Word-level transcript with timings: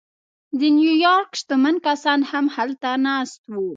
د 0.59 0.61
نیویارک 0.77 1.29
شتمن 1.39 1.75
کسان 1.87 2.19
هم 2.31 2.45
هلته 2.55 2.89
ناست 3.07 3.39
وو 3.53 3.65